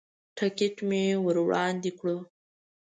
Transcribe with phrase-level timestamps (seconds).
[0.37, 2.17] ټکټ مې ور وړاندې کړو.